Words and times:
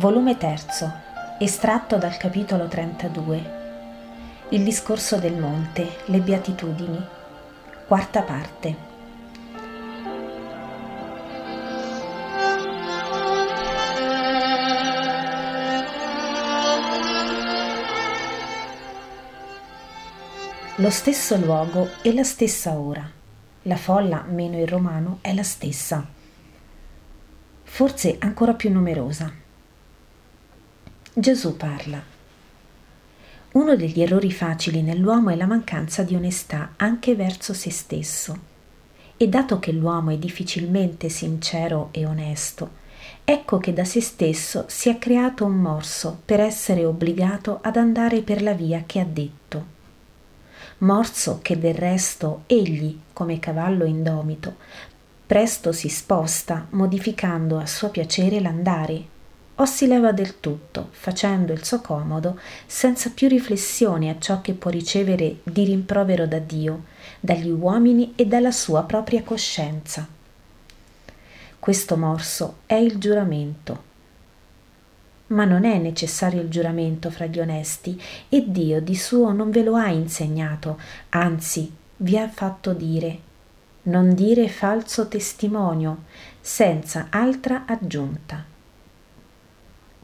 Volume 0.00 0.38
3, 0.38 0.56
estratto 1.40 1.98
dal 1.98 2.16
capitolo 2.16 2.68
32. 2.68 4.48
Il 4.48 4.64
discorso 4.64 5.18
del 5.18 5.36
monte, 5.36 5.98
le 6.06 6.20
beatitudini. 6.20 7.06
Quarta 7.86 8.22
parte. 8.22 8.76
Lo 20.76 20.88
stesso 20.88 21.36
luogo 21.36 21.90
e 22.00 22.14
la 22.14 22.24
stessa 22.24 22.72
ora. 22.72 23.06
La 23.64 23.76
folla, 23.76 24.24
meno 24.26 24.58
il 24.58 24.66
romano, 24.66 25.18
è 25.20 25.34
la 25.34 25.42
stessa. 25.42 26.02
Forse 27.64 28.16
ancora 28.18 28.54
più 28.54 28.72
numerosa 28.72 29.39
Gesù 31.12 31.56
parla. 31.56 32.00
Uno 33.52 33.74
degli 33.74 34.00
errori 34.00 34.30
facili 34.30 34.80
nell'uomo 34.80 35.30
è 35.30 35.34
la 35.34 35.44
mancanza 35.44 36.04
di 36.04 36.14
onestà 36.14 36.74
anche 36.76 37.16
verso 37.16 37.52
se 37.52 37.72
stesso. 37.72 38.38
E 39.16 39.28
dato 39.28 39.58
che 39.58 39.72
l'uomo 39.72 40.10
è 40.10 40.18
difficilmente 40.18 41.08
sincero 41.08 41.88
e 41.90 42.06
onesto, 42.06 42.70
ecco 43.24 43.58
che 43.58 43.72
da 43.72 43.84
se 43.84 44.00
stesso 44.00 44.66
si 44.68 44.88
è 44.88 44.98
creato 44.98 45.44
un 45.44 45.56
morso 45.56 46.16
per 46.24 46.38
essere 46.38 46.84
obbligato 46.84 47.58
ad 47.60 47.76
andare 47.76 48.22
per 48.22 48.40
la 48.40 48.52
via 48.52 48.84
che 48.86 49.00
ha 49.00 49.04
detto. 49.04 49.66
Morso 50.78 51.40
che 51.42 51.58
del 51.58 51.74
resto 51.74 52.44
egli, 52.46 52.96
come 53.12 53.40
cavallo 53.40 53.84
indomito, 53.84 54.58
presto 55.26 55.72
si 55.72 55.88
sposta, 55.88 56.68
modificando 56.70 57.58
a 57.58 57.66
suo 57.66 57.88
piacere 57.88 58.38
l'andare 58.38 59.18
o 59.60 59.66
si 59.66 59.86
leva 59.86 60.10
del 60.12 60.40
tutto, 60.40 60.88
facendo 60.90 61.52
il 61.52 61.64
suo 61.64 61.82
comodo, 61.82 62.40
senza 62.64 63.10
più 63.10 63.28
riflessione 63.28 64.08
a 64.08 64.18
ciò 64.18 64.40
che 64.40 64.54
può 64.54 64.70
ricevere 64.70 65.40
di 65.42 65.64
rimprovero 65.64 66.26
da 66.26 66.38
Dio, 66.38 66.84
dagli 67.20 67.50
uomini 67.50 68.14
e 68.16 68.26
dalla 68.26 68.52
sua 68.52 68.84
propria 68.84 69.22
coscienza. 69.22 70.08
Questo 71.58 71.96
morso 71.98 72.60
è 72.64 72.74
il 72.74 72.96
giuramento. 72.96 73.88
Ma 75.28 75.44
non 75.44 75.66
è 75.66 75.76
necessario 75.76 76.40
il 76.40 76.48
giuramento 76.48 77.10
fra 77.10 77.26
gli 77.26 77.38
onesti 77.38 78.00
e 78.30 78.44
Dio 78.46 78.80
di 78.80 78.96
suo 78.96 79.30
non 79.32 79.50
ve 79.50 79.62
lo 79.62 79.74
ha 79.74 79.88
insegnato, 79.88 80.80
anzi 81.10 81.70
vi 81.98 82.16
ha 82.16 82.28
fatto 82.30 82.72
dire 82.72 83.28
non 83.82 84.14
dire 84.14 84.48
falso 84.48 85.08
testimonio, 85.08 86.04
senza 86.40 87.06
altra 87.10 87.64
aggiunta 87.66 88.49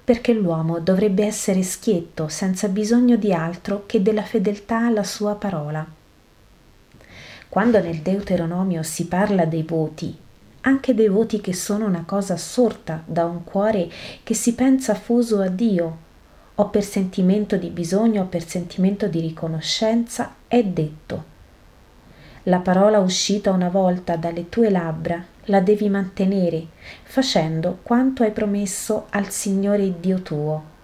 perché 0.07 0.33
l'uomo 0.33 0.79
dovrebbe 0.79 1.25
essere 1.25 1.65
schietto 1.65 2.29
senza 2.29 2.69
bisogno 2.69 3.17
di 3.17 3.33
altro 3.33 3.83
che 3.87 4.03
della 4.03 4.23
fedeltà 4.23 4.87
alla 4.87 5.03
sua 5.03 5.35
parola. 5.35 5.85
Quando 7.49 7.81
nel 7.81 7.99
Deuteronomio 8.03 8.85
si 8.85 9.09
parla 9.09 9.47
dei 9.47 9.65
voti, 9.65 10.17
anche 10.61 10.95
dei 10.95 11.09
voti 11.09 11.41
che 11.41 11.53
sono 11.53 11.87
una 11.87 12.05
cosa 12.07 12.37
sorta 12.37 13.03
da 13.05 13.25
un 13.25 13.43
cuore 13.43 13.91
che 14.23 14.35
si 14.35 14.55
pensa 14.55 14.95
fuso 14.95 15.41
a 15.41 15.49
Dio, 15.49 15.97
o 16.55 16.69
per 16.69 16.85
sentimento 16.85 17.57
di 17.57 17.71
bisogno 17.71 18.23
o 18.23 18.27
per 18.27 18.47
sentimento 18.47 19.09
di 19.09 19.19
riconoscenza, 19.19 20.37
è 20.47 20.63
detto. 20.63 21.25
La 22.45 22.61
parola 22.61 23.01
uscita 23.01 23.51
una 23.51 23.71
volta 23.71 24.15
dalle 24.15 24.49
tue 24.49 24.71
labbra 24.71 25.35
la 25.47 25.61
devi 25.61 25.89
mantenere, 25.89 26.67
facendo 27.03 27.79
quanto 27.83 28.23
hai 28.23 28.33
promesso 28.33 29.07
al 29.11 29.31
Signore 29.31 30.01
Dio 30.01 30.21
tuo, 30.21 30.75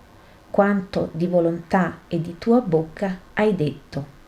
quanto 0.50 1.10
di 1.12 1.26
volontà 1.26 2.00
e 2.08 2.20
di 2.20 2.36
tua 2.38 2.60
bocca 2.60 3.18
hai 3.34 3.54
detto. 3.54 4.20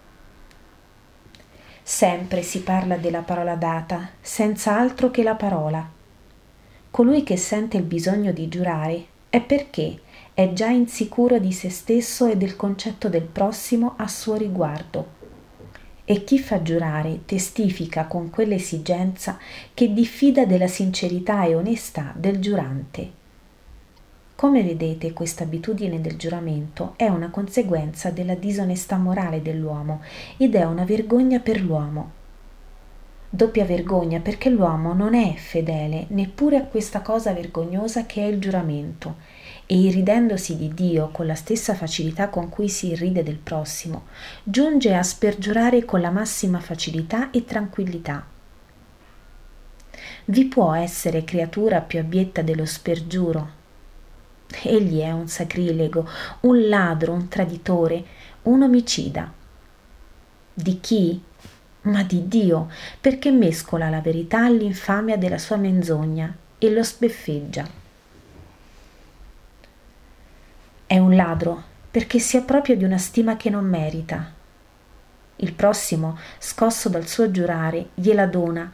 Sempre 1.83 2.43
si 2.43 2.63
parla 2.63 2.97
della 2.97 3.21
parola 3.21 3.57
data, 3.57 4.09
senza 4.21 4.77
altro 4.77 5.11
che 5.11 5.23
la 5.23 5.35
parola. 5.35 5.87
Colui 6.91 7.23
che 7.23 7.37
sente 7.37 7.77
il 7.77 7.83
bisogno 7.83 8.33
di 8.33 8.49
giurare 8.49 9.07
è 9.29 9.41
perché 9.41 10.01
è 10.33 10.53
già 10.53 10.69
insicuro 10.69 11.39
di 11.39 11.53
se 11.53 11.69
stesso 11.69 12.27
e 12.27 12.37
del 12.37 12.57
concetto 12.57 13.09
del 13.09 13.25
prossimo 13.25 13.95
a 13.99 14.09
suo 14.09 14.37
riguardo 14.37 15.23
e 16.05 16.25
chi 16.25 16.39
fa 16.39 16.63
giurare 16.63 17.21
testifica 17.25 18.07
con 18.07 18.31
quell'esigenza 18.31 19.39
che 19.73 19.93
diffida 19.93 20.45
della 20.45 20.67
sincerità 20.67 21.45
e 21.45 21.55
onestà 21.55 22.13
del 22.15 22.41
giurante. 22.41 23.23
Come 24.37 24.63
vedete, 24.63 25.13
questa 25.13 25.45
abitudine 25.45 26.01
del 26.01 26.17
giuramento 26.17 26.95
è 26.97 27.07
una 27.07 27.31
conseguenza 27.31 28.11
della 28.11 28.35
disonestà 28.35 28.97
morale 28.97 29.41
dell'uomo 29.41 30.03
ed 30.37 30.55
è 30.55 30.65
una 30.65 30.85
vergogna 30.85 31.39
per 31.39 31.63
l'uomo. 31.63 32.23
Doppia 33.31 33.65
vergogna 33.65 34.21
perché 34.21 34.51
l'uomo 34.51 34.93
non 34.93 35.15
è 35.15 35.35
fedele 35.35 36.07
neppure 36.09 36.57
a 36.57 36.65
questa 36.65 37.01
cosa 37.01 37.33
vergognosa 37.33 38.07
che 38.07 38.23
è 38.23 38.27
il 38.27 38.39
giuramento 38.39 39.17
e 39.67 39.79
irridendosi 39.79 40.57
di 40.57 40.73
Dio 40.75 41.09
con 41.09 41.27
la 41.27 41.35
stessa 41.35 41.75
facilità 41.75 42.29
con 42.29 42.49
cui 42.49 42.69
si 42.69 42.89
irride 42.89 43.23
del 43.23 43.39
prossimo, 43.39 44.07
giunge 44.43 44.95
a 44.95 45.03
spergiurare 45.03 45.85
con 45.85 46.01
la 46.01 46.11
massima 46.11 46.61
facilità 46.61 47.31
e 47.31 47.45
tranquillità. 47.45 48.27
Vi 50.27 50.45
può 50.47 50.75
essere 50.75 51.25
creatura 51.25 51.81
più 51.81 51.99
abietta 51.99 52.43
dello 52.43 52.65
spergiuro? 52.65 53.63
Egli 54.63 55.01
è 55.01 55.11
un 55.11 55.29
sacrilego, 55.29 56.09
un 56.41 56.69
ladro, 56.69 57.13
un 57.13 57.29
traditore, 57.29 58.05
un 58.43 58.63
omicida. 58.63 59.33
Di 60.53 60.81
chi? 60.81 61.21
Ma 61.83 62.03
di 62.03 62.29
Dio, 62.29 62.71
perché 63.01 63.31
mescola 63.31 63.91
la 63.91 64.01
verità 64.01 64.45
all'infamia 64.45 65.17
della 65.17 65.39
sua 65.39 65.57
menzogna 65.57 66.35
e 66.59 66.71
lo 66.71 66.83
sbeffeggia. 66.83 67.84
È 70.95 70.99
un 70.99 71.17
ladro 71.17 71.61
perché 71.91 72.21
si 72.21 72.37
appropria 72.37 72.77
di 72.77 72.85
una 72.85 72.99
stima 72.99 73.37
che 73.37 73.51
non 73.51 73.65
merita. 73.65 74.33
Il 75.35 75.53
prossimo, 75.53 76.17
scosso 76.39 76.89
dal 76.89 77.09
suo 77.09 77.33
giurare, 77.33 77.89
gliela 77.95 78.27
dona 78.27 78.71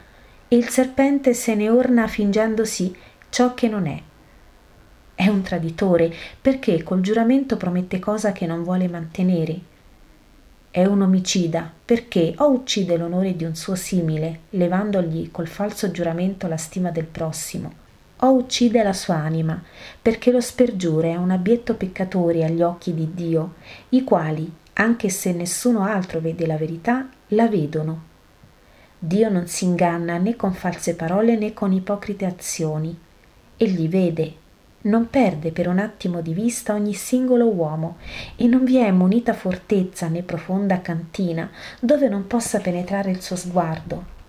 e 0.47 0.55
il 0.55 0.69
serpente 0.69 1.33
se 1.33 1.55
ne 1.55 1.71
orna 1.71 2.07
fingendosi 2.09 2.95
ciò 3.31 3.55
che 3.55 3.69
non 3.69 3.87
è. 3.87 4.03
È 5.15 5.29
un 5.29 5.41
traditore 5.41 6.15
perché 6.39 6.83
col 6.83 7.01
giuramento 7.01 7.57
promette 7.57 7.99
cosa 7.99 8.33
che 8.33 8.45
non 8.45 8.65
vuole 8.65 8.87
mantenere. 8.87 9.59
È 10.71 10.85
un 10.85 11.01
omicida 11.01 11.73
perché 11.83 12.35
o 12.37 12.51
uccide 12.51 12.99
l'onore 12.99 13.35
di 13.35 13.45
un 13.45 13.57
suo 13.57 13.77
simile, 13.77 14.41
levandogli 14.51 15.31
col 15.31 15.49
falso 15.49 15.91
giuramento 15.91 16.47
la 16.49 16.59
stima 16.59 16.91
del 16.91 17.07
prossimo, 17.07 17.73
o 18.21 18.33
uccide 18.33 18.83
la 18.83 18.93
sua 18.93 19.17
anima, 19.17 19.63
perché 20.01 20.31
lo 20.31 20.41
spergiure 20.41 21.13
è 21.13 21.17
un 21.17 21.31
abietto 21.31 21.75
peccatore 21.75 22.45
agli 22.45 22.63
occhi 22.63 22.95
di 22.95 23.15
Dio, 23.15 23.55
i 23.91 24.05
quali, 24.05 24.51
anche 24.75 25.09
se 25.09 25.33
nessuno 25.33 25.85
altro 25.85 26.21
vede 26.21 26.47
la 26.47 26.57
verità, 26.57 27.09
la 27.29 27.49
vedono. 27.49 28.09
Dio 28.99 29.31
non 29.31 29.47
si 29.47 29.65
inganna 29.65 30.19
né 30.19 30.37
con 30.37 30.53
false 30.53 30.95
parole 30.95 31.37
né 31.37 31.55
con 31.55 31.73
ipocrite 31.73 32.27
azioni. 32.27 32.99
Egli 33.57 33.89
vede, 33.89 34.35
non 34.83 35.09
perde 35.09 35.53
per 35.53 35.69
un 35.69 35.79
attimo 35.79 36.21
di 36.21 36.33
vista 36.33 36.75
ogni 36.75 36.95
singolo 36.95 37.47
uomo 37.47 37.97
e 38.37 38.47
non 38.47 38.65
vi 38.65 38.77
è 38.77 38.91
munita 38.91 39.35
fortezza 39.35 40.09
né 40.09 40.23
profonda 40.23 40.81
cantina 40.81 41.51
dove 41.81 42.09
non 42.09 42.27
possa 42.27 42.61
penetrare 42.61 43.11
il 43.11 43.21
suo 43.21 43.37
sguardo 43.37 44.20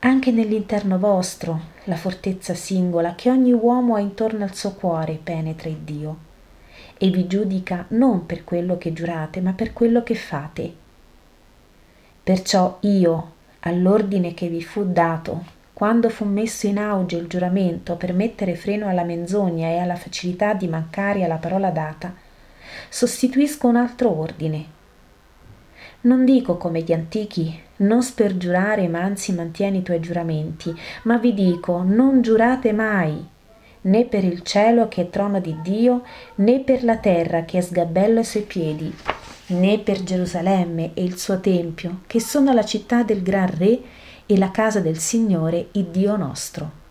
anche 0.00 0.30
nell'interno 0.30 0.98
vostro, 0.98 1.60
la 1.84 1.96
fortezza 1.96 2.54
singola 2.54 3.14
che 3.14 3.30
ogni 3.30 3.52
uomo 3.52 3.94
ha 3.94 4.00
intorno 4.00 4.44
al 4.44 4.54
suo 4.54 4.72
cuore 4.72 5.18
penetra 5.22 5.68
il 5.68 5.78
Dio 5.78 6.16
e 6.98 7.08
vi 7.10 7.26
giudica 7.26 7.84
non 7.88 8.26
per 8.26 8.44
quello 8.44 8.78
che 8.78 8.92
giurate, 8.92 9.40
ma 9.40 9.52
per 9.52 9.72
quello 9.72 10.02
che 10.02 10.14
fate. 10.14 10.74
Perciò 12.22 12.78
io, 12.80 13.32
all'ordine 13.60 14.34
che 14.34 14.48
vi 14.48 14.62
fu 14.62 14.84
dato, 14.84 15.44
quando 15.72 16.08
fu 16.08 16.24
messo 16.24 16.66
in 16.66 16.78
auge 16.78 17.16
il 17.16 17.26
giuramento 17.26 17.96
per 17.96 18.12
mettere 18.12 18.54
freno 18.54 18.88
alla 18.88 19.04
menzogna 19.04 19.68
e 19.68 19.78
alla 19.78 19.96
facilità 19.96 20.54
di 20.54 20.68
mancare 20.68 21.24
alla 21.24 21.36
parola 21.36 21.70
data, 21.70 22.14
sostituisco 22.88 23.68
un 23.68 23.76
altro 23.76 24.18
ordine, 24.18 24.74
non 26.06 26.24
dico 26.24 26.56
come 26.56 26.82
gli 26.82 26.92
antichi, 26.92 27.60
non 27.78 28.02
spergiurare, 28.02 28.88
ma 28.88 29.00
anzi 29.00 29.32
mantieni 29.32 29.78
i 29.78 29.82
tuoi 29.82 30.00
giuramenti, 30.00 30.74
ma 31.02 31.18
vi 31.18 31.34
dico, 31.34 31.82
non 31.82 32.22
giurate 32.22 32.72
mai, 32.72 33.24
né 33.82 34.04
per 34.04 34.24
il 34.24 34.42
cielo 34.42 34.88
che 34.88 35.02
è 35.02 35.10
trono 35.10 35.40
di 35.40 35.56
Dio, 35.62 36.02
né 36.36 36.60
per 36.60 36.84
la 36.84 36.96
terra 36.96 37.44
che 37.44 37.58
è 37.58 37.60
sgabello 37.60 38.18
ai 38.18 38.24
suoi 38.24 38.44
piedi, 38.44 38.94
né 39.48 39.78
per 39.80 40.02
Gerusalemme 40.02 40.92
e 40.94 41.02
il 41.02 41.18
suo 41.18 41.40
tempio, 41.40 42.00
che 42.06 42.20
sono 42.20 42.52
la 42.52 42.64
città 42.64 43.02
del 43.02 43.22
gran 43.22 43.50
re 43.56 43.80
e 44.26 44.38
la 44.38 44.52
casa 44.52 44.80
del 44.80 44.98
Signore, 44.98 45.68
il 45.72 45.86
Dio 45.86 46.16
nostro. 46.16 46.84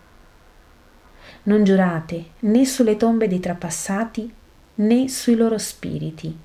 Non 1.44 1.64
giurate 1.64 2.26
né 2.40 2.66
sulle 2.66 2.98
tombe 2.98 3.28
dei 3.28 3.40
trapassati 3.40 4.34
né 4.76 5.08
sui 5.08 5.36
loro 5.36 5.58
spiriti. 5.58 6.44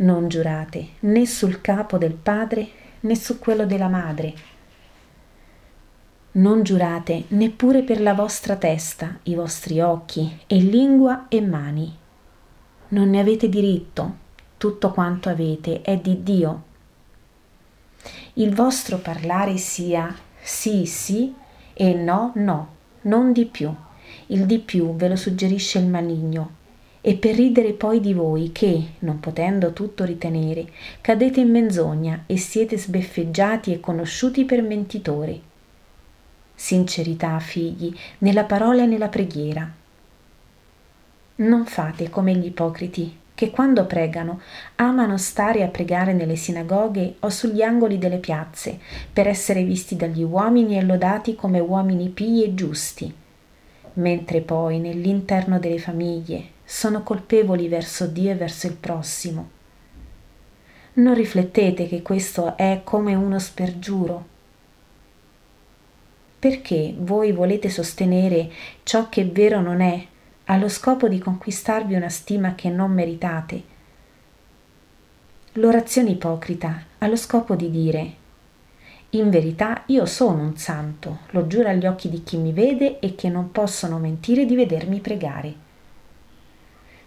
Non 0.00 0.28
giurate 0.28 0.92
né 1.00 1.26
sul 1.26 1.60
capo 1.60 1.98
del 1.98 2.14
padre 2.14 2.68
né 3.00 3.14
su 3.14 3.38
quello 3.38 3.66
della 3.66 3.88
madre. 3.88 4.34
Non 6.32 6.62
giurate 6.62 7.24
neppure 7.28 7.82
per 7.82 8.00
la 8.00 8.14
vostra 8.14 8.56
testa, 8.56 9.18
i 9.24 9.34
vostri 9.34 9.80
occhi 9.80 10.40
e 10.46 10.56
lingua 10.56 11.26
e 11.28 11.42
mani. 11.42 11.94
Non 12.88 13.10
ne 13.10 13.20
avete 13.20 13.50
diritto, 13.50 14.16
tutto 14.56 14.90
quanto 14.90 15.28
avete 15.28 15.82
è 15.82 15.98
di 15.98 16.22
Dio. 16.22 16.62
Il 18.34 18.54
vostro 18.54 18.98
parlare 18.98 19.58
sia 19.58 20.16
sì 20.40 20.86
sì 20.86 21.34
e 21.74 21.92
no 21.92 22.32
no 22.36 22.68
non 23.02 23.32
di 23.32 23.44
più. 23.44 23.74
Il 24.28 24.46
di 24.46 24.60
più 24.60 24.94
ve 24.96 25.08
lo 25.08 25.16
suggerisce 25.16 25.78
il 25.78 25.88
maligno. 25.88 26.59
E 27.02 27.14
per 27.14 27.34
ridere 27.34 27.72
poi 27.72 27.98
di 28.00 28.12
voi 28.12 28.52
che, 28.52 28.88
non 29.00 29.20
potendo 29.20 29.72
tutto 29.72 30.04
ritenere, 30.04 30.70
cadete 31.00 31.40
in 31.40 31.50
menzogna 31.50 32.24
e 32.26 32.36
siete 32.36 32.76
sbeffeggiati 32.76 33.72
e 33.72 33.80
conosciuti 33.80 34.44
per 34.44 34.62
mentitori. 34.62 35.42
Sincerità, 36.54 37.38
figli, 37.38 37.94
nella 38.18 38.44
parola 38.44 38.82
e 38.82 38.86
nella 38.86 39.08
preghiera. 39.08 39.70
Non 41.36 41.64
fate 41.64 42.10
come 42.10 42.34
gli 42.34 42.44
ipocriti, 42.44 43.16
che 43.34 43.48
quando 43.48 43.86
pregano 43.86 44.42
amano 44.76 45.16
stare 45.16 45.62
a 45.62 45.68
pregare 45.68 46.12
nelle 46.12 46.36
sinagoghe 46.36 47.14
o 47.20 47.30
sugli 47.30 47.62
angoli 47.62 47.96
delle 47.96 48.18
piazze, 48.18 48.78
per 49.10 49.26
essere 49.26 49.64
visti 49.64 49.96
dagli 49.96 50.22
uomini 50.22 50.76
e 50.76 50.82
lodati 50.82 51.34
come 51.34 51.58
uomini 51.58 52.10
pii 52.10 52.44
e 52.44 52.54
giusti, 52.54 53.14
mentre 53.94 54.40
poi 54.40 54.78
nell'interno 54.78 55.58
delle 55.58 55.78
famiglie 55.78 56.58
sono 56.64 57.02
colpevoli 57.02 57.68
verso 57.68 58.06
Dio 58.06 58.30
e 58.30 58.36
verso 58.36 58.66
il 58.66 58.76
prossimo. 58.76 59.50
Non 60.92 61.14
riflettete 61.14 61.88
che 61.88 62.02
questo 62.02 62.56
è 62.56 62.82
come 62.84 63.14
uno 63.14 63.38
spergiuro. 63.38 64.26
Perché 66.38 66.94
voi 66.98 67.32
volete 67.32 67.68
sostenere 67.68 68.50
ciò 68.82 69.08
che 69.08 69.24
vero 69.24 69.60
non 69.60 69.80
è 69.80 70.06
allo 70.44 70.68
scopo 70.68 71.08
di 71.08 71.18
conquistarvi 71.18 71.94
una 71.94 72.08
stima 72.08 72.54
che 72.54 72.70
non 72.70 72.92
meritate. 72.92 73.62
L'orazione 75.54 76.10
ipocrita 76.10 76.84
ha 76.98 77.06
lo 77.06 77.16
scopo 77.16 77.54
di 77.54 77.70
dire 77.70 78.14
in 79.12 79.28
verità 79.28 79.82
io 79.86 80.06
sono 80.06 80.42
un 80.42 80.56
santo, 80.56 81.20
lo 81.30 81.48
giuro 81.48 81.68
agli 81.68 81.86
occhi 81.86 82.08
di 82.08 82.22
chi 82.22 82.36
mi 82.36 82.52
vede 82.52 83.00
e 83.00 83.16
che 83.16 83.28
non 83.28 83.50
possono 83.50 83.98
mentire 83.98 84.44
di 84.44 84.54
vedermi 84.54 85.00
pregare. 85.00 85.54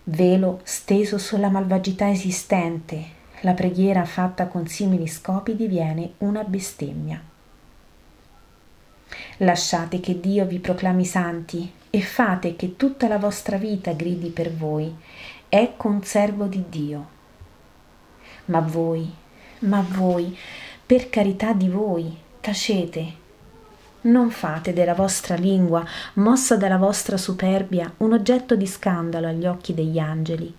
Velo 0.06 0.60
steso 0.64 1.18
sulla 1.18 1.48
malvagità 1.48 2.10
esistente, 2.10 3.22
la 3.42 3.54
preghiera 3.54 4.04
fatta 4.04 4.48
con 4.48 4.68
simili 4.68 5.08
scopi 5.08 5.56
diviene 5.56 6.14
una 6.18 6.44
bestemmia. 6.44 7.22
Lasciate 9.38 10.02
che 10.02 10.20
Dio 10.20 10.46
vi 10.46 10.60
proclami 10.60 11.06
santi 11.06 11.72
e 11.90 12.02
fate 12.02 12.58
che 12.58 12.76
tutta 12.76 13.08
la 13.08 13.18
vostra 13.18 13.56
vita 13.56 13.94
gridi 13.94 14.30
per 14.30 14.54
voi, 14.54 14.94
ecco 15.48 15.88
un 15.88 16.04
servo 16.04 16.48
di 16.48 16.66
Dio. 16.68 17.08
Ma 18.46 18.60
voi, 18.60 19.10
ma 19.60 19.86
voi, 19.88 20.38
per 20.86 21.10
carità 21.10 21.54
di 21.54 21.70
voi, 21.70 22.14
tacete. 22.42 23.22
Non 24.02 24.32
fate 24.32 24.74
della 24.74 24.94
vostra 24.94 25.36
lingua, 25.36 25.86
mossa 26.16 26.58
dalla 26.58 26.78
vostra 26.78 27.16
superbia, 27.16 27.92
un 27.98 28.12
oggetto 28.12 28.58
di 28.58 28.68
scandalo 28.68 29.28
agli 29.28 29.46
occhi 29.46 29.74
degli 29.74 29.98
angeli. 29.98 30.54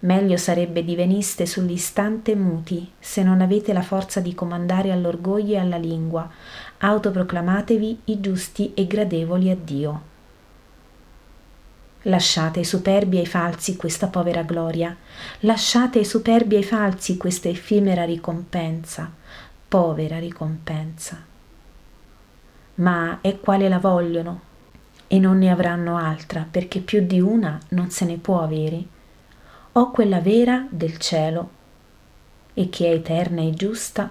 Meglio 0.00 0.38
sarebbe 0.38 0.82
diveniste 0.82 1.44
sull'istante 1.44 2.34
muti, 2.34 2.90
se 2.98 3.22
non 3.22 3.42
avete 3.42 3.74
la 3.74 3.82
forza 3.82 4.20
di 4.20 4.34
comandare 4.34 4.92
all'orgoglio 4.92 5.54
e 5.54 5.58
alla 5.58 5.76
lingua, 5.76 6.26
autoproclamatevi 6.78 8.00
i 8.04 8.20
giusti 8.20 8.72
e 8.74 8.86
gradevoli 8.86 9.50
a 9.50 9.56
Dio. 9.56 10.12
Lasciate 12.06 12.58
ai 12.58 12.64
superbi 12.64 13.16
e 13.16 13.20
ai 13.20 13.26
falsi 13.26 13.76
questa 13.76 14.08
povera 14.08 14.42
gloria, 14.42 14.94
lasciate 15.40 15.98
ai 15.98 16.04
superbi 16.04 16.54
e 16.54 16.58
ai 16.58 16.64
falsi 16.64 17.16
questa 17.16 17.48
effimera 17.48 18.04
ricompensa, 18.04 19.10
povera 19.66 20.18
ricompensa. 20.18 21.22
Ma 22.76 23.18
è 23.20 23.38
quale 23.40 23.68
la 23.68 23.78
vogliono? 23.78 24.40
E 25.06 25.18
non 25.18 25.38
ne 25.38 25.50
avranno 25.50 25.96
altra 25.96 26.46
perché 26.50 26.80
più 26.80 27.06
di 27.06 27.20
una 27.20 27.58
non 27.70 27.90
se 27.90 28.04
ne 28.04 28.16
può 28.16 28.42
avere. 28.42 28.82
O 29.72 29.90
quella 29.90 30.20
vera 30.20 30.66
del 30.68 30.98
cielo 30.98 31.50
e 32.54 32.68
che 32.68 32.86
è 32.86 32.94
eterna 32.94 33.40
e 33.42 33.52
giusta, 33.52 34.10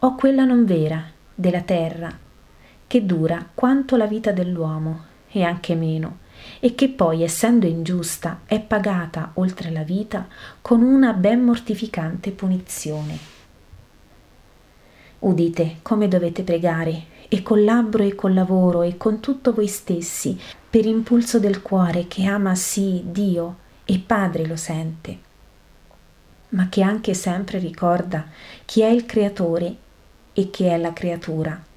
o 0.00 0.14
quella 0.14 0.44
non 0.44 0.64
vera 0.64 1.02
della 1.34 1.62
terra, 1.62 2.10
che 2.86 3.06
dura 3.06 3.46
quanto 3.54 3.96
la 3.96 4.06
vita 4.06 4.30
dell'uomo 4.32 5.04
e 5.30 5.42
anche 5.42 5.74
meno, 5.74 6.18
e 6.60 6.74
che 6.74 6.88
poi, 6.88 7.22
essendo 7.22 7.66
ingiusta, 7.66 8.40
è 8.46 8.60
pagata 8.60 9.32
oltre 9.34 9.70
la 9.70 9.82
vita 9.82 10.26
con 10.60 10.82
una 10.82 11.12
ben 11.12 11.42
mortificante 11.42 12.30
punizione. 12.30 13.18
Udite 15.20 15.78
come 15.82 16.08
dovete 16.08 16.42
pregare, 16.42 17.16
e 17.28 17.42
col 17.42 17.62
labbro 17.62 18.02
e 18.02 18.14
col 18.14 18.32
lavoro 18.32 18.82
e 18.82 18.96
con 18.96 19.20
tutto 19.20 19.52
voi 19.52 19.68
stessi, 19.68 20.38
per 20.68 20.86
impulso 20.86 21.38
del 21.38 21.62
cuore 21.62 22.08
che 22.08 22.24
ama 22.24 22.54
sì 22.54 23.02
Dio 23.04 23.58
e 23.84 23.98
Padre 23.98 24.46
lo 24.46 24.56
sente, 24.56 25.18
ma 26.50 26.68
che 26.68 26.82
anche 26.82 27.14
sempre 27.14 27.58
ricorda 27.58 28.26
chi 28.64 28.80
è 28.80 28.88
il 28.88 29.04
creatore 29.04 29.76
e 30.32 30.50
chi 30.50 30.64
è 30.64 30.78
la 30.78 30.92
creatura. 30.92 31.67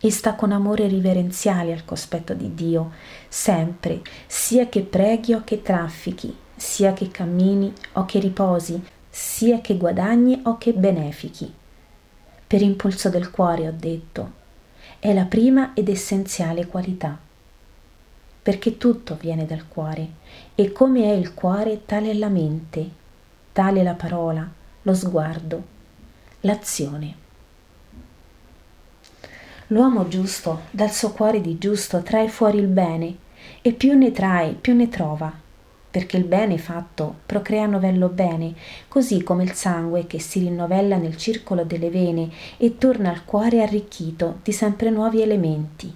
E 0.00 0.10
sta 0.10 0.34
con 0.34 0.52
amore 0.52 0.86
riverenziale 0.86 1.72
al 1.72 1.84
cospetto 1.84 2.32
di 2.32 2.54
Dio, 2.54 2.92
sempre, 3.28 4.00
sia 4.26 4.68
che 4.68 4.80
preghi 4.80 5.34
o 5.34 5.42
che 5.44 5.60
traffichi, 5.62 6.34
sia 6.56 6.92
che 6.92 7.10
cammini 7.10 7.72
o 7.92 8.06
che 8.06 8.18
riposi, 8.18 8.82
sia 9.08 9.60
che 9.60 9.76
guadagni 9.76 10.40
o 10.44 10.56
che 10.56 10.72
benefichi. 10.72 11.52
Per 12.46 12.62
impulso 12.62 13.10
del 13.10 13.30
cuore, 13.30 13.68
ho 13.68 13.74
detto, 13.76 14.32
è 14.98 15.12
la 15.12 15.24
prima 15.24 15.74
ed 15.74 15.88
essenziale 15.88 16.66
qualità 16.66 17.28
perché 18.42 18.78
tutto 18.78 19.16
viene 19.20 19.44
dal 19.44 19.68
cuore 19.68 20.08
e 20.54 20.72
come 20.72 21.04
è 21.04 21.12
il 21.12 21.34
cuore 21.34 21.84
tale 21.84 22.10
è 22.10 22.14
la 22.14 22.28
mente, 22.28 22.88
tale 23.52 23.82
la 23.82 23.94
parola, 23.94 24.48
lo 24.82 24.94
sguardo, 24.94 25.62
l'azione. 26.40 27.19
L'uomo 29.72 30.08
giusto 30.08 30.62
dal 30.72 30.90
suo 30.90 31.12
cuore 31.12 31.40
di 31.40 31.56
giusto 31.56 32.02
trae 32.02 32.28
fuori 32.28 32.58
il 32.58 32.66
bene 32.66 33.16
e 33.62 33.72
più 33.72 33.96
ne 33.96 34.10
trae 34.10 34.54
più 34.54 34.74
ne 34.74 34.88
trova, 34.88 35.32
perché 35.88 36.16
il 36.16 36.24
bene 36.24 36.58
fatto 36.58 37.18
procrea 37.24 37.66
novello 37.66 38.08
bene, 38.08 38.52
così 38.88 39.22
come 39.22 39.44
il 39.44 39.52
sangue 39.52 40.08
che 40.08 40.18
si 40.18 40.40
rinnovella 40.40 40.96
nel 40.96 41.16
circolo 41.16 41.62
delle 41.62 41.88
vene 41.88 42.30
e 42.56 42.78
torna 42.78 43.10
al 43.10 43.24
cuore 43.24 43.62
arricchito 43.62 44.40
di 44.42 44.50
sempre 44.50 44.90
nuovi 44.90 45.22
elementi. 45.22 45.94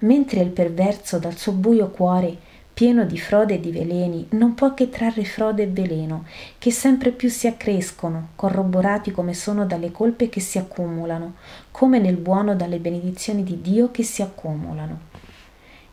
Mentre 0.00 0.40
il 0.40 0.50
perverso 0.50 1.18
dal 1.18 1.38
suo 1.38 1.52
buio 1.52 1.88
cuore 1.88 2.36
pieno 2.80 3.04
di 3.04 3.18
frode 3.18 3.56
e 3.56 3.60
di 3.60 3.72
veleni, 3.72 4.26
non 4.30 4.54
può 4.54 4.72
che 4.72 4.88
trarre 4.88 5.22
frode 5.22 5.64
e 5.64 5.66
veleno, 5.66 6.24
che 6.56 6.70
sempre 6.70 7.10
più 7.10 7.28
si 7.28 7.46
accrescono, 7.46 8.28
corroborati 8.36 9.10
come 9.10 9.34
sono 9.34 9.66
dalle 9.66 9.90
colpe 9.90 10.30
che 10.30 10.40
si 10.40 10.56
accumulano, 10.56 11.34
come 11.72 11.98
nel 11.98 12.16
buono 12.16 12.56
dalle 12.56 12.78
benedizioni 12.78 13.44
di 13.44 13.60
Dio 13.60 13.90
che 13.90 14.02
si 14.02 14.22
accumulano. 14.22 14.98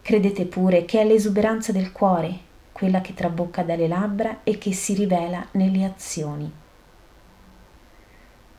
Credete 0.02 0.46
pure 0.46 0.86
che 0.86 1.02
è 1.02 1.06
l'esuberanza 1.06 1.74
del 1.74 1.92
cuore, 1.92 2.38
quella 2.72 3.02
che 3.02 3.14
trabocca 3.14 3.64
dalle 3.64 3.90
labbra 3.90 4.40
e 4.46 4.58
che 4.58 4.72
si 4.72 4.94
rivela 4.94 5.46
nelle 5.52 5.84
azioni. 5.84 6.50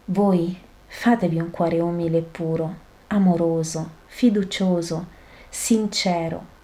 Voi 0.05 0.55
fatevi 0.87 1.39
un 1.39 1.51
cuore 1.51 1.81
umile 1.81 2.19
e 2.19 2.23
puro, 2.31 2.75
amoroso, 3.07 3.91
fiducioso, 4.05 5.07
sincero. 5.49 6.57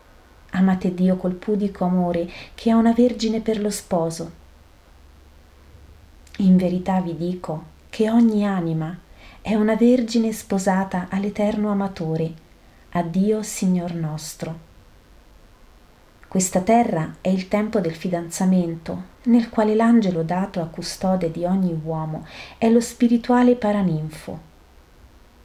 Amate 0.56 0.94
Dio 0.94 1.16
col 1.16 1.34
pudico 1.34 1.84
amore 1.84 2.30
che 2.54 2.70
ha 2.70 2.76
una 2.76 2.92
vergine 2.92 3.40
per 3.40 3.60
lo 3.60 3.70
sposo. 3.70 4.42
In 6.38 6.56
verità 6.56 7.00
vi 7.00 7.16
dico 7.16 7.72
che 7.90 8.08
ogni 8.08 8.46
anima 8.46 8.96
è 9.40 9.54
una 9.54 9.74
vergine 9.74 10.32
sposata 10.32 11.08
all'eterno 11.10 11.70
amatore, 11.70 12.32
a 12.90 13.02
Dio 13.02 13.42
Signor 13.42 13.94
nostro. 13.94 14.72
Questa 16.28 16.60
terra 16.60 17.16
è 17.20 17.28
il 17.28 17.48
tempo 17.48 17.80
del 17.80 17.94
fidanzamento, 17.94 19.12
nel 19.24 19.48
quale 19.50 19.74
l'angelo 19.74 20.22
dato 20.22 20.60
a 20.60 20.66
custode 20.66 21.30
di 21.30 21.44
ogni 21.44 21.78
uomo 21.84 22.26
è 22.58 22.68
lo 22.70 22.80
spirituale 22.80 23.54
paraninfo. 23.56 24.40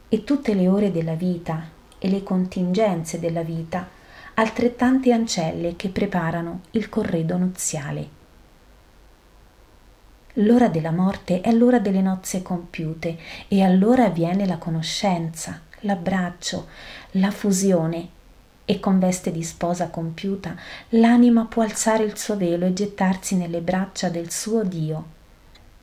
E 0.07 0.23
tutte 0.23 0.53
le 0.53 0.67
ore 0.67 0.91
della 0.91 1.13
vita 1.13 1.67
e 1.99 2.09
le 2.09 2.23
contingenze 2.23 3.19
della 3.19 3.43
vita, 3.43 3.97
altrettante 4.39 5.11
ancelle 5.11 5.75
che 5.75 5.89
preparano 5.89 6.61
il 6.71 6.87
corredo 6.87 7.35
nuziale. 7.35 8.17
L'ora 10.35 10.69
della 10.69 10.91
morte 10.91 11.41
è 11.41 11.51
l'ora 11.51 11.79
delle 11.79 11.99
nozze 11.99 12.41
compiute 12.41 13.17
e 13.49 13.61
allora 13.61 14.05
avviene 14.05 14.45
la 14.45 14.57
conoscenza, 14.57 15.59
l'abbraccio, 15.81 16.67
la 17.11 17.31
fusione 17.31 18.07
e 18.63 18.79
con 18.79 18.97
veste 18.97 19.33
di 19.33 19.43
sposa 19.43 19.89
compiuta 19.89 20.55
l'anima 20.89 21.43
può 21.43 21.63
alzare 21.63 22.05
il 22.05 22.17
suo 22.17 22.37
velo 22.37 22.65
e 22.65 22.71
gettarsi 22.71 23.35
nelle 23.35 23.59
braccia 23.59 24.07
del 24.07 24.31
suo 24.31 24.63
Dio, 24.63 25.05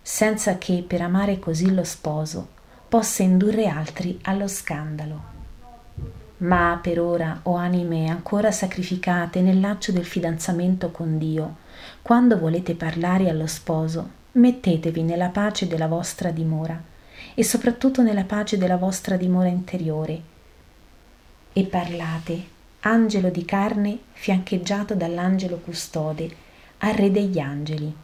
senza 0.00 0.56
che 0.56 0.82
per 0.86 1.02
amare 1.02 1.38
così 1.38 1.74
lo 1.74 1.84
sposo 1.84 2.48
possa 2.88 3.22
indurre 3.22 3.66
altri 3.66 4.18
allo 4.22 4.48
scandalo. 4.48 5.35
Ma 6.38 6.78
per 6.82 7.00
ora, 7.00 7.40
o 7.44 7.54
anime 7.54 8.08
ancora 8.08 8.50
sacrificate 8.50 9.40
nel 9.40 9.58
laccio 9.58 9.90
del 9.92 10.04
fidanzamento 10.04 10.90
con 10.90 11.16
Dio, 11.16 11.56
quando 12.02 12.38
volete 12.38 12.74
parlare 12.74 13.30
allo 13.30 13.46
sposo, 13.46 14.10
mettetevi 14.32 15.02
nella 15.02 15.28
pace 15.28 15.66
della 15.66 15.88
vostra 15.88 16.30
dimora 16.30 16.78
e 17.34 17.42
soprattutto 17.42 18.02
nella 18.02 18.24
pace 18.24 18.58
della 18.58 18.76
vostra 18.76 19.16
dimora 19.16 19.48
interiore 19.48 20.34
e 21.54 21.64
parlate 21.64 22.54
angelo 22.80 23.30
di 23.30 23.44
carne 23.46 23.98
fiancheggiato 24.12 24.94
dall'angelo 24.94 25.56
custode, 25.56 26.44
al 26.78 26.92
Re 26.92 27.10
degli 27.10 27.38
angeli. 27.38 27.96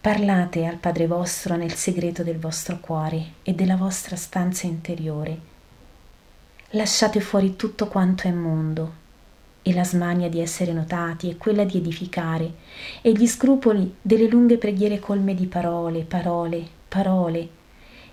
Parlate 0.00 0.64
al 0.64 0.76
Padre 0.76 1.06
vostro 1.06 1.56
nel 1.56 1.74
segreto 1.74 2.22
del 2.22 2.38
vostro 2.38 2.80
cuore 2.80 3.34
e 3.42 3.52
della 3.52 3.76
vostra 3.76 4.16
stanza 4.16 4.66
interiore. 4.66 5.57
Lasciate 6.72 7.20
fuori 7.20 7.56
tutto 7.56 7.86
quanto 7.88 8.28
è 8.28 8.30
mondo 8.30 8.92
e 9.62 9.72
la 9.72 9.84
smania 9.84 10.28
di 10.28 10.40
essere 10.40 10.72
notati 10.72 11.30
e 11.30 11.36
quella 11.36 11.64
di 11.64 11.78
edificare 11.78 12.52
e 13.00 13.12
gli 13.12 13.26
scrupoli 13.26 13.96
delle 14.00 14.28
lunghe 14.28 14.58
preghiere 14.58 14.98
colme 14.98 15.34
di 15.34 15.46
parole, 15.46 16.02
parole, 16.02 16.66
parole 16.88 17.48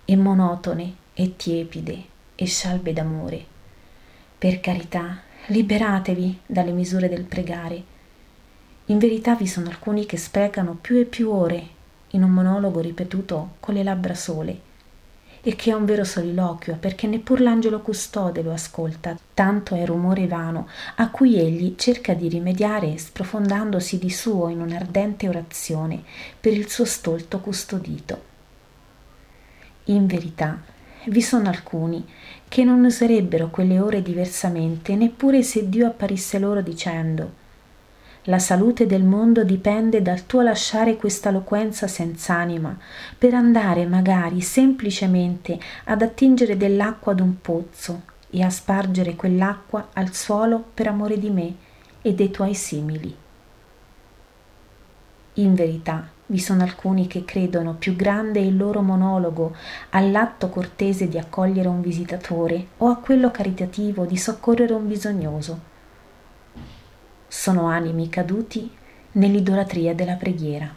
e 0.06 0.16
monotone 0.16 0.96
e 1.14 1.36
tiepide 1.36 2.04
e 2.36 2.46
scialbe 2.46 2.94
d'amore 2.94 3.54
per 4.38 4.60
carità, 4.60 5.22
liberatevi 5.48 6.40
dalle 6.46 6.72
misure 6.72 7.10
del 7.10 7.24
pregare. 7.24 7.84
In 8.86 9.00
verità 9.00 9.34
vi 9.34 9.48
sono 9.48 9.70
alcuni 9.70 10.06
che 10.06 10.18
sprecano 10.18 10.78
più 10.80 10.98
e 10.98 11.06
più 11.06 11.32
ore 11.32 11.68
in 12.12 12.22
un 12.22 12.30
monologo 12.30 12.80
ripetuto 12.80 13.56
con 13.60 13.74
le 13.74 13.84
labbra 13.84 14.14
sole, 14.14 14.60
e 15.48 15.56
che 15.56 15.70
è 15.70 15.74
un 15.76 15.86
vero 15.86 16.04
soliloquio 16.04 16.76
perché 16.80 17.06
neppur 17.06 17.40
l'angelo 17.40 17.80
custode 17.80 18.42
lo 18.42 18.52
ascolta, 18.52 19.16
tanto 19.36 19.76
è 19.76 19.86
rumore 19.86 20.26
vano 20.26 20.68
a 20.96 21.12
cui 21.12 21.38
egli 21.38 21.76
cerca 21.78 22.16
di 22.16 22.28
rimediare 22.28 22.98
sprofondandosi 22.98 24.00
di 24.00 24.10
suo 24.10 24.50
in 24.50 24.60
un'ardente 24.60 25.30
orazione 25.30 26.02
per 26.40 26.54
il 26.54 26.68
suo 26.68 26.86
stolto 26.86 27.42
custodito. 27.42 28.24
In 29.86 30.08
verità, 30.08 30.60
vi 31.06 31.22
sono 31.22 31.48
alcuni 31.48 32.04
che 32.48 32.64
non 32.64 32.84
userebbero 32.84 33.52
quelle 33.52 33.80
ore 33.80 34.02
diversamente 34.02 34.96
neppure 34.96 35.44
se 35.44 35.70
Dio 35.70 35.86
apparisse 35.86 36.40
loro 36.40 36.62
dicendo 36.62 37.44
la 38.28 38.40
salute 38.40 38.88
del 38.88 39.04
mondo 39.04 39.44
dipende 39.44 40.02
dal 40.02 40.26
tuo 40.26 40.42
lasciare 40.42 40.96
questa 40.96 41.30
loquenza 41.30 41.88
senz'anima 41.88 42.76
per 43.18 43.34
andare 43.34 43.86
magari 43.86 44.42
semplicemente 44.42 45.60
ad 45.86 46.02
attingere 46.02 46.58
dell'acqua 46.58 47.14
d'un 47.14 47.40
pozzo 47.40 48.02
e 48.32 48.42
a 48.42 48.50
spargere 48.50 49.16
quell'acqua 49.16 49.90
al 49.94 50.14
suolo 50.14 50.64
per 50.74 50.88
amore 50.88 51.20
di 51.20 51.30
me 51.30 51.56
e 52.02 52.14
dei 52.14 52.32
tuoi 52.32 52.56
simili. 52.56 53.16
In 55.36 55.54
verità, 55.54 56.08
vi 56.28 56.40
sono 56.40 56.64
alcuni 56.64 57.08
che 57.08 57.26
credono 57.26 57.76
più 57.76 57.96
grande 57.96 58.40
il 58.40 58.58
loro 58.58 58.82
monologo 58.82 59.56
all'atto 59.92 60.50
cortese 60.50 61.08
di 61.08 61.20
accogliere 61.20 61.68
un 61.68 61.82
visitatore 61.82 62.68
o 62.78 62.88
a 62.88 62.98
quello 62.98 63.30
caritativo 63.30 64.06
di 64.06 64.18
soccorrere 64.18 64.74
un 64.74 64.88
bisognoso. 64.88 65.74
Sono 67.36 67.68
animi 67.68 68.08
caduti 68.08 68.72
nell'idolatria 69.12 69.94
della 69.94 70.16
preghiera. 70.16 70.74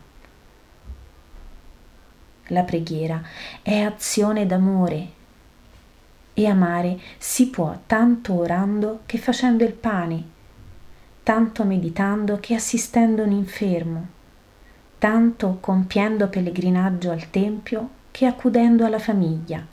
La 2.48 2.62
preghiera 2.64 3.22
è 3.62 3.78
azione 3.78 4.44
d'amore 4.44 5.08
e 6.34 6.46
amare 6.46 6.98
si 7.16 7.48
può 7.48 7.78
tanto 7.86 8.34
orando 8.34 9.02
che 9.06 9.18
facendo 9.18 9.62
il 9.64 9.72
pane, 9.72 10.22
tanto 11.22 11.64
meditando 11.64 12.38
che 12.40 12.54
assistendo 12.54 13.22
un 13.22 13.30
infermo 13.30 14.06
tanto 14.98 15.58
compiendo 15.60 16.26
pellegrinaggio 16.26 17.12
al 17.12 17.30
Tempio 17.30 17.88
che 18.10 18.26
accudendo 18.26 18.84
alla 18.84 18.98
famiglia, 18.98 19.64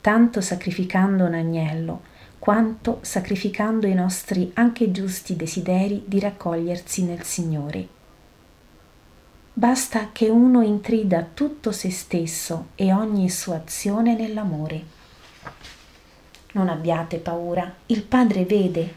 tanto 0.00 0.40
sacrificando 0.40 1.26
un 1.26 1.34
agnello, 1.34 2.00
quanto 2.48 3.00
sacrificando 3.02 3.86
i 3.86 3.92
nostri 3.92 4.52
anche 4.54 4.90
giusti 4.90 5.36
desideri 5.36 6.04
di 6.06 6.18
raccogliersi 6.18 7.04
nel 7.04 7.22
Signore. 7.22 7.86
Basta 9.52 10.08
che 10.12 10.30
uno 10.30 10.62
intrida 10.62 11.28
tutto 11.34 11.72
se 11.72 11.90
stesso 11.90 12.68
e 12.74 12.90
ogni 12.90 13.28
sua 13.28 13.56
azione 13.56 14.14
nell'amore. 14.14 14.82
Non 16.52 16.70
abbiate 16.70 17.18
paura, 17.18 17.70
il 17.84 18.02
Padre 18.02 18.46
vede, 18.46 18.94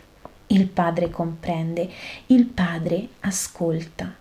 il 0.48 0.68
Padre 0.68 1.10
comprende, 1.10 1.90
il 2.28 2.46
Padre 2.46 3.10
ascolta 3.20 4.16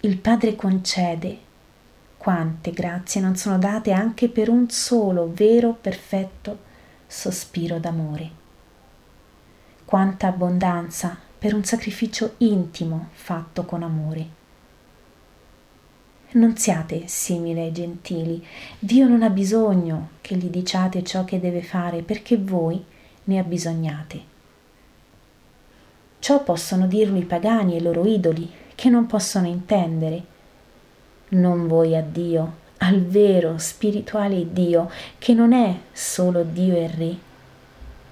il 0.00 0.18
Padre 0.18 0.56
concede. 0.56 1.38
Quante 2.16 2.72
grazie 2.72 3.20
non 3.20 3.36
sono 3.36 3.58
date 3.58 3.92
anche 3.92 4.28
per 4.28 4.48
un 4.48 4.68
solo 4.68 5.30
vero, 5.32 5.78
perfetto 5.80 6.70
sospiro 7.12 7.78
d'amore. 7.78 8.30
Quanta 9.84 10.28
abbondanza 10.28 11.14
per 11.38 11.52
un 11.52 11.62
sacrificio 11.62 12.36
intimo 12.38 13.08
fatto 13.12 13.66
con 13.66 13.82
amore. 13.82 14.40
Non 16.30 16.56
siate 16.56 17.06
simili 17.08 17.60
ai 17.60 17.72
gentili, 17.72 18.42
Dio 18.78 19.06
non 19.06 19.22
ha 19.22 19.28
bisogno 19.28 20.12
che 20.22 20.36
gli 20.36 20.48
diciate 20.48 21.04
ciò 21.04 21.26
che 21.26 21.38
deve 21.38 21.62
fare 21.62 22.00
perché 22.00 22.38
voi 22.38 22.82
ne 23.24 23.38
abbisognate. 23.38 24.30
Ciò 26.18 26.42
possono 26.42 26.86
dirlo 26.86 27.18
i 27.18 27.24
pagani 27.24 27.74
e 27.74 27.76
i 27.76 27.82
loro 27.82 28.06
idoli, 28.06 28.50
che 28.74 28.88
non 28.88 29.06
possono 29.06 29.46
intendere. 29.46 30.24
Non 31.28 31.66
voi 31.66 31.94
a 31.94 32.00
Dio, 32.00 32.60
al 32.82 33.00
vero 33.00 33.58
spirituale 33.58 34.52
Dio, 34.52 34.90
che 35.18 35.34
non 35.34 35.52
è 35.52 35.78
solo 35.92 36.42
Dio 36.42 36.74
e 36.74 36.90
Re, 36.92 37.16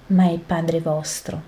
ma 0.07 0.29
è 0.29 0.37
Padre 0.37 0.79
vostro, 0.79 1.41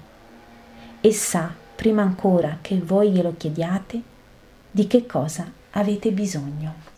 e 0.99 1.11
sa, 1.13 1.51
prima 1.75 2.01
ancora 2.01 2.57
che 2.61 2.79
voi 2.79 3.11
glielo 3.11 3.33
chiediate, 3.37 4.01
di 4.69 4.87
che 4.87 5.05
cosa 5.05 5.49
avete 5.71 6.11
bisogno. 6.11 6.92